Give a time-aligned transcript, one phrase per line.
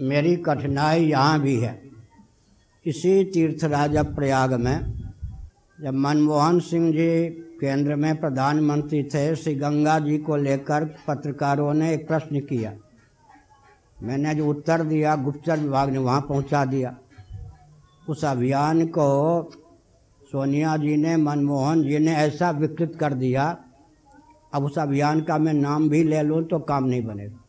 [0.00, 1.82] मेरी कठिनाई यहाँ भी है।
[2.84, 4.92] इसी तीर्थराज प्रयाग में,
[5.78, 7.28] जब मनमोहन सिंह जी
[7.60, 12.72] केंद्र में प्रधानमंत्री थे, श्री गंगा जी को लेकर पत्रकारों ने एक प्रश्न किया।
[14.02, 16.96] मैंने जो उत्तर दिया, गुप्तचर विभाग ने वहाँ पहुँचा दिया।
[18.08, 19.50] उस अभियान को
[20.32, 23.56] सोनिया जी ने, मनमोहन जी ने ऐसा विकृत कर दिया,
[24.52, 27.39] अब उस अभियान का मैं नाम भी ले लूँ तो काम नहीं बनेगा।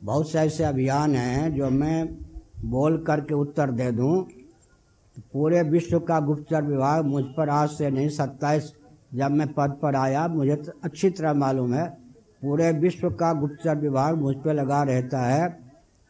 [0.00, 2.08] बहुत से ऐसे अभियान हैं जो मैं
[2.64, 4.22] बोल करके उत्तर दे दूँ।
[5.16, 8.72] तो पूरे विश्व का गुप्तचर विभाग मुझ पर आज से नहीं, सत्ताईस
[9.14, 11.86] जब मैं पद पर आया, मुझे तो अच्छी तरह मालूम है,
[12.42, 15.46] पूरे विश्व का गुप्तचर विभाग मुझ पर लगा रहता है।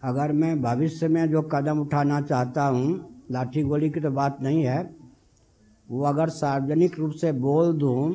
[0.03, 4.65] अगर मैं भविष्य में जो कदम उठाना चाहता हूँ, लाठी गोली की तो बात नहीं
[4.65, 4.83] है,
[5.89, 8.11] वो अगर सार्वजनिक रूप से बोल दूँ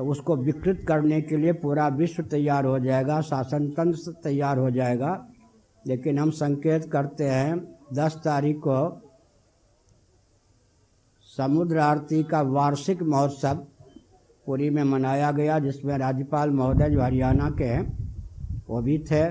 [0.00, 4.70] तो उसको विकृत करने के लिए पूरा विश्व तैयार हो जाएगा, शासन तंत्र तैयार हो
[4.70, 5.28] जाएगा।
[5.86, 9.02] लेकिन हम संकेत करते हैं, दस तारीख को
[11.36, 13.54] समुद्र आरती का वार्षिक महोत्सव
[14.46, 18.14] पुरी में मनाया गया, जिसमें राज्यपाल महोदय जो हरियाणा के हैं।
[18.68, 19.30] वो भी थे,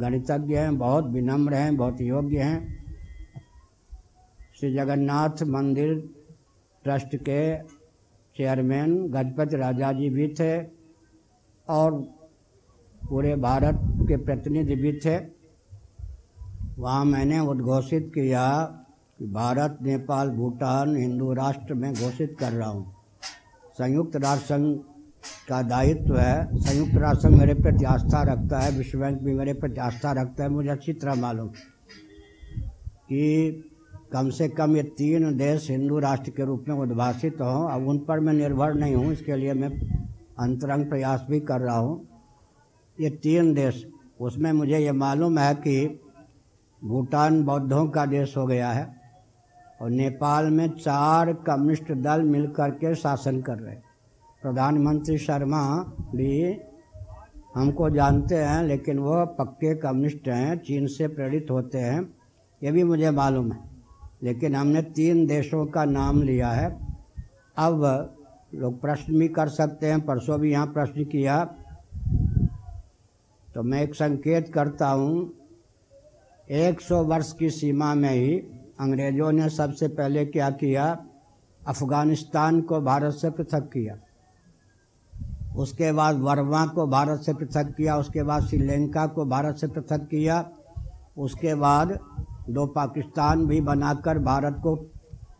[0.00, 2.84] गणितज्ञ हैं, बहुत विनम्र हैं, बहुत योग्य हैं।
[4.60, 6.10] श्री जगन्नाथ मंदिर
[6.84, 7.56] ट्रस्ट के
[8.36, 10.62] चेयरमैन गजपति राजा जी भी थे
[11.68, 12.00] और
[13.08, 15.18] पूरे भारत के प्रतिनिधि भी थे।
[16.78, 18.62] वहाँ मैंने उद्घोषित किया
[19.18, 22.94] कि भारत, नेपाल, भूटान, हिंदू राष्ट्र में घोषित कर रहा हूँ।
[23.78, 24.78] संयुक्त राष्ट्र संघ
[25.48, 29.54] का दायित्व है। संयुक्त राष्ट्र संघ मेरे प्रति आस्था रखता है। विश्व बैंक भी मेरे
[29.54, 31.48] प्रति आस्था रखता है। मुझे अच्छी तरह मालूम
[33.08, 33.64] कि
[34.12, 37.98] कम से कम ये तीन देश हिंदू राष्ट्र के रूप में उद्भाषित हों, अब उन
[37.98, 39.68] पर मैं निर्भर नहीं हूँ, इसके लिए मैं
[40.40, 42.08] अंतरंग प्रयास भी कर रहा हूँ।
[42.98, 43.86] ये तीन देश,
[44.20, 46.00] उसमें मुझे ये मालूम है कि
[46.82, 48.86] भूटान बौद्धों का देश हो गया है
[49.80, 53.74] और नेपाल में चार कम्युनिस्ट दल मिलकर के शासन कर रहे
[54.42, 55.62] प्रधानमंत्री शर्मा
[56.14, 56.56] भी
[57.54, 62.00] हमको जानते हैं, लेकिन वो पक्के कम्युनिस्ट हैं, चीन से प्रेरित होते हैं,
[62.62, 63.71] ये भी मुझे मालूम है।
[64.22, 66.68] लेकिन हमने तीन देशों का नाम लिया है।
[67.56, 67.82] अब
[68.54, 71.44] लोग प्रश्न भी कर सकते हैं, परसों भी यहाँ प्रश्न किया।
[73.54, 75.32] तो मैं एक संकेत करता हूँ
[76.50, 78.34] 100 वर्ष की सीमा में ही
[78.80, 80.86] अंग्रेज़ों ने सबसे पहले क्या किया?
[81.66, 83.96] अफ़गानिस्तान को भारत से पृथक किया।
[85.56, 90.06] उसके बाद वर्मा को भारत से पृथक किया, उसके बाद श्रीलंका को भारत से पृथक
[90.06, 90.50] किया,
[91.18, 91.98] उसके बाद
[92.50, 94.74] दो पाकिस्तान भी बनाकर भारत को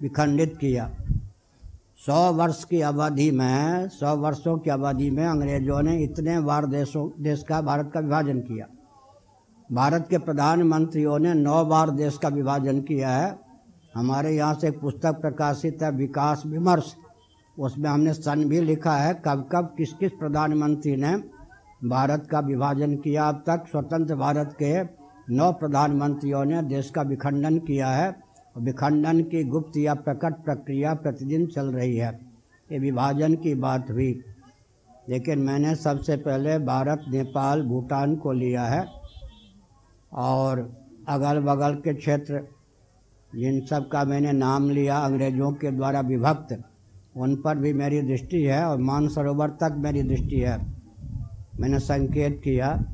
[0.03, 0.91] विखंडित किया।
[2.07, 7.23] सौ वर्ष की अवधि में, सौ वर्षों की अवधि में अंग्रेज़ों ने इतने बार देशों,
[7.23, 8.67] देश का, भारत का विभाजन किया।
[9.73, 13.39] भारत के प्रधानमंत्रियों ने नौ बार देश का विभाजन किया है।
[13.97, 16.97] हमारे यहाँ से एक पुस्तक प्रकाशित है, विकास विमर्श।
[17.59, 21.17] उसमें हमने सन भी लिखा है, कब कब, किस किस प्रधानमंत्री ने
[21.89, 27.59] भारत का विभाजन किया। अब तक स्वतंत्र भारत के नौ प्रधानमंत्रियों ने देश का विखंडन
[27.59, 28.09] किया है।
[28.57, 32.21] और विखंडन की गुप्त या प्रकट प्रक्रिया प्रतिदिन चल रही है।
[32.73, 34.21] ये विभाजन की बात हुई।
[35.09, 38.85] लेकिन मैंने सबसे पहले भारत, नेपाल, भूटान को लिया है
[40.13, 42.49] और अगल बगल के क्षेत्र,
[43.37, 46.63] जिन सब का मैंने नाम लिया, अंग्रेज़ों के द्वारा विभक्त,
[47.17, 50.73] उन पर भी मेरी दृष्टि है और मानसरोवर तक मेरी दृष्टि है।
[51.61, 52.85] मैंने संकेत किया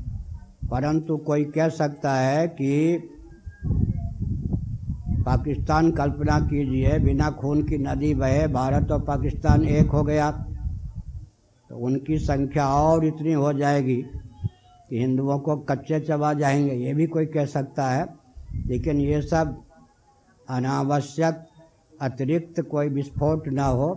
[0.71, 2.97] परंतु कोई कह सकता है कि
[5.25, 10.31] पाकिस्तान कल्पना कीजिए, बिना खून की नदी बहे, भारत और पाकिस्तान एक हो गया
[11.69, 17.07] तो उनकी संख्या और इतनी हो जाएगी कि हिंदुओं को कच्चे चबा जाएँगे, ये भी
[17.07, 18.05] कोई कह सकता है।
[18.65, 19.61] लेकिन ये सब
[20.49, 21.45] अनावश्यक,
[22.01, 23.89] अतिरिक्त कोई विस्फोट ना हो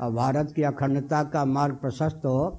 [0.00, 2.58] और भारत की अखंडता का मार्ग प्रशस्त हो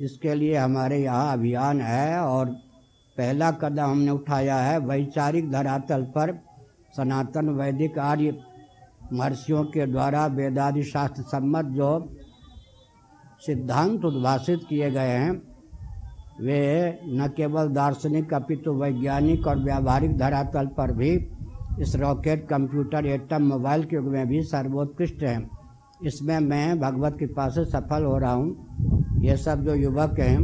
[0.00, 2.46] इसके लिए हमारे यहाँ अभियान है और
[3.16, 6.38] पहला कदम हमने उठाया है वैचारिक धरातल पर
[6.96, 8.38] सनातन वैदिक आर्य
[9.12, 11.90] महर्षियों के द्वारा वेदादि शास्त्र सम्मत जो
[13.46, 15.32] सिद्धांत उद्भाषित किए गए हैं,
[16.40, 21.10] वे न केवल दार्शनिक, अपितु वैज्ञानिक और व्यावहारिक धरातल पर भी
[21.82, 25.50] इस रॉकेट, कंप्यूटर, एटम, मोबाइल के युग में भी सर्वोत्कृष्ट हैं।
[26.04, 30.38] इसमें मैं भगवत कृपा से सफल हो रहा हूँ। ये सब जो युवक हैं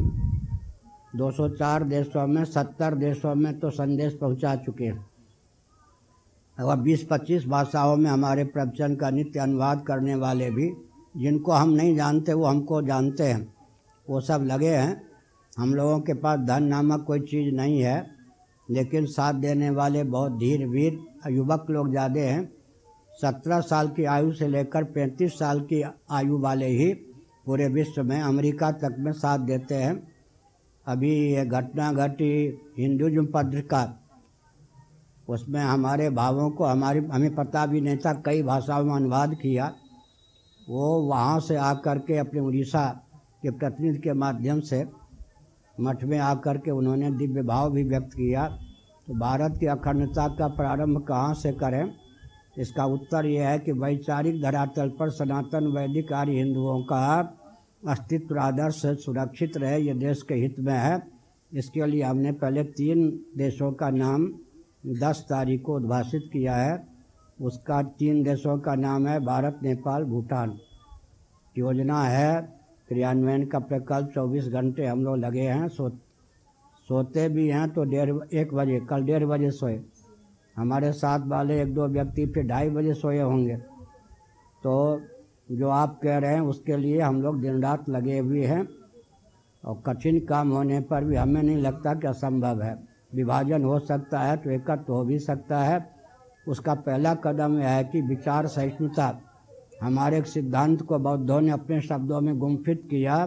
[1.17, 5.07] 204 देशों में 70 देशों में तो संदेश पहुँचा चुके हैं।
[6.59, 10.71] और 20-25 भाषाओं में हमारे प्रवचन का नित्य अनुवाद करने वाले भी,
[11.15, 13.55] जिनको हम नहीं जानते, वो हमको जानते हैं।
[14.07, 15.03] वो सब लगे हैं।
[15.59, 18.07] हम लोगों के पास धन नामक कोई चीज़ नहीं है,
[18.69, 21.01] लेकिन साथ देने वाले बहुत धीर वीर
[21.31, 22.45] युवक लोग ज़्यादा हैं।
[23.23, 26.93] सत्रह साल की आयु से लेकर पैंतीस साल की आयु वाले ही
[27.47, 30.09] पूरे विश्व में, अमेरिका तक में साथ देते हैं।
[30.87, 34.03] अभी ये घटना घटी हिंदुज़म पत्रिका
[35.29, 39.73] उसमें हमारे भावों को हमारी, हमें पता भी नहीं था, कई भाषाओं में अनुवाद किया।
[40.69, 42.89] वो वहाँ से आकर के अपने उड़ीसा
[43.43, 44.85] के प्रतिनिधि के माध्यम से
[45.81, 48.47] मठ में आकर के उन्होंने दिव्य भाव भी व्यक्त किया।
[49.07, 52.06] तो भारत की अखंडता का प्रारंभ कहाँ से करें?
[52.59, 57.21] इसका उत्तर यह है कि वैचारिक धरातल पर सनातन वैदिक आर्य हिंदुओं का
[57.89, 61.03] अस्तित्व आदर्श सुरक्षित रहे, ये देश के हित में है।
[61.55, 64.27] इसके लिए हमने पहले तीन देशों का नाम
[64.87, 66.87] दस तारीख को उद्भाषित किया है।
[67.43, 70.59] उसका तीन देशों का नाम है भारत, नेपाल, भूटान।
[71.59, 72.41] योजना है,
[72.89, 75.89] क्रियान्वयन का प्रकल्प चौबीस घंटे हम लोग लगे हैं, सो,
[76.89, 79.81] सोते भी हैं तो डेढ़, एक बजे, कल डेढ़ बजे सोए।
[80.57, 83.57] हमारे साथ वाले एक दो व्यक्ति फिर ढाई बजे सोए होंगे।
[84.63, 85.01] तो
[85.53, 88.67] जो आप कह रहे हैं, उसके लिए हम लोग दिन रात लगे हुए हैं
[89.65, 92.75] और कठिन काम होने पर भी हमें नहीं लगता कि असंभव है।
[93.15, 95.79] विभाजन हो सकता है तो एकत्र हो भी सकता है।
[96.49, 99.13] उसका पहला कदम यह है कि विचार सहिष्णुता।
[99.83, 103.27] हमारे एक सिद्धांत को बौद्धों ने अपने शब्दों में गुम्फित किया,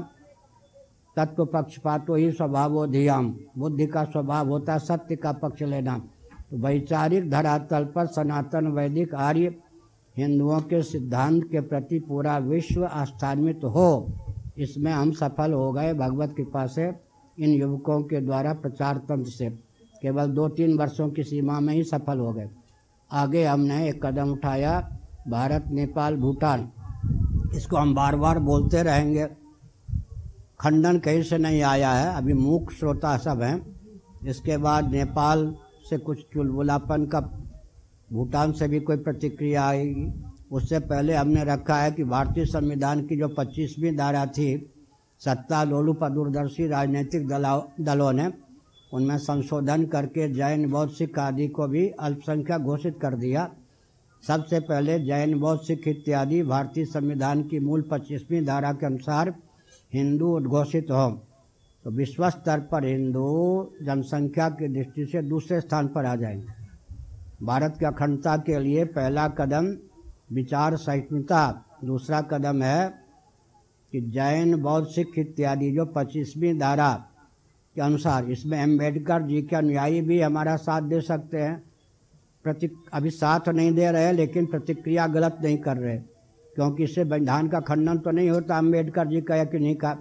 [1.17, 6.01] तत्व पक्षपातो ही स्वभाव धियाम बुद्धि का स्वभाव होता है, सत्य का पक्ष लेना।
[6.51, 9.55] वैचारिक धरातल पर सनातन वैदिक आर्य
[10.15, 14.13] हिंदुओं के सिद्धांत के प्रति पूरा विश्व आस्थान्वित हो,
[14.57, 16.91] इसमें हम सफल हो गए। भगवत कृपा से
[17.37, 19.49] इन युवकों के द्वारा प्रचार तंत्र से
[20.01, 22.49] केवल दो तीन वर्षों की सीमा में ही सफल हो गए।
[23.11, 24.79] आगे हमने एक कदम उठाया,
[25.27, 26.69] भारत, नेपाल, भूटान।
[27.55, 29.25] इसको हम बार बार बोलते रहेंगे।
[30.59, 33.65] खंडन कहीं से नहीं आया है, अभी मूक श्रोता सब हैं।
[34.27, 35.55] इसके बाद नेपाल
[35.89, 37.19] से कुछ चुलबुलापन का
[38.09, 40.11] भूटान से भी कोई प्रतिक्रिया आएगी।
[40.51, 44.71] उससे पहले हमने रखा है कि भारतीय संविधान की जो पच्चीसवीं धारा थी,
[45.21, 48.27] सत्ता लोलुप दूरदर्शी राजनीतिक दलों ने,
[48.91, 53.49] उनमें संशोधन करके जैन बौद्ध सिख आदि को भी अल्पसंख्यक घोषित कर दिया।
[54.23, 59.33] सबसे पहले जैन बौद्ध सिख इत्यादि भारतीय संविधान की मूल पच्चीसवीं धारा के अनुसार
[59.93, 61.09] हिंदू उद्घोषित हो।
[61.85, 66.47] तो विश्व स्तर पर हिंदू जनसंख्या की दृष्टि से दूसरे स्थान पर आ जाएँगे।
[67.45, 69.77] भारत की अखंडता के लिए पहला कदम
[70.31, 72.89] विचार सहिष्णुता, दूसरा कदम है
[73.93, 76.93] कि जैन, बौद्ध, सिख इत्यादि जो पच्चीसवीं धारा
[77.75, 81.63] के अनुसार, इसमें अंबेडकर जी के अनुयायी भी हमारा साथ दे सकते हैं।
[82.43, 85.97] प्रति, अभी साथ नहीं दे रहे, लेकिन प्रतिक्रिया गलत नहीं कर रहे,
[86.55, 89.97] क्योंकि इससे संविधान का खंडन तो नहीं होता अंबेडकर जी का या कि नहीं का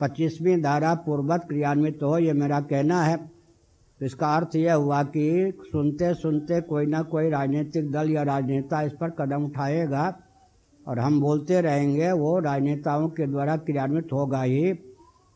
[0.00, 5.52] पच्चीसवीं धारा पूर्वत क्रियान्वित हो, ये मेरा कहना है। तो इसका अर्थ यह हुआ कि
[5.62, 10.04] सुनते सुनते कोई ना कोई राजनीतिक दल या राजनेता इस पर कदम उठाएगा
[10.86, 14.72] और हम बोलते रहेंगे, वो राजनेताओं के द्वारा क्रियान्वित होगा ही।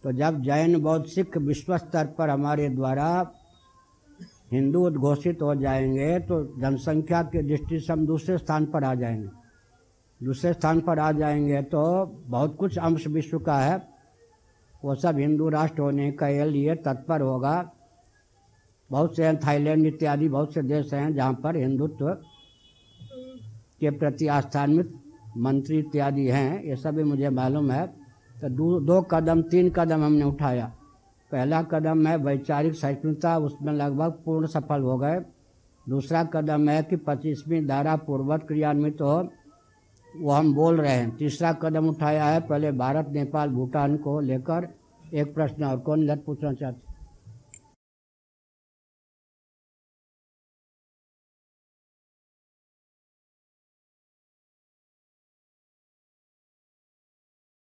[0.05, 3.33] तो जब जैन, बौद्ध, सिख विश्व स्तर पर हमारे द्वारा
[4.53, 9.29] हिंदू उद्घोषित हो जाएँगे तो जनसंख्या की दृष्टि से हम दूसरे स्थान पर आ जाएँगे।
[10.21, 11.83] दूसरे स्थान पर आ जाएँगे तो
[12.27, 13.94] बहुत कुछ अंश विश्व का है।
[14.85, 17.73] वो सब हिंदू राष्ट्र होने के लिए तत्पर होगा।
[18.91, 22.09] बहुत से हैं, थाईलैंड इत्यादि बहुत से देश हैं जहाँ पर हिंदुत्व
[23.81, 24.93] के प्रति आस्थान्वित
[25.37, 30.05] मंत्री इत्यादि हैं, ये सब भी मुझे मालूम है। तो दो दो कदम, तीन कदम
[30.05, 30.73] हमने उठाया।
[31.31, 35.21] पहला कदम है वैचारिक सहिष्णुता, उसमें लगभग पूर्ण सफल हो गए।
[35.89, 39.17] दूसरा कदम है कि पच्चीसवीं धारा पूर्वत क्रियान्वित हो।
[40.17, 44.69] वो हम बोल रहे हैं, तीसरा कदम उठाया है, पहले भारत, नेपाल, भूटान को लेकर
[45.15, 46.84] एक प्रश्न और कौन लट पूछना चाहते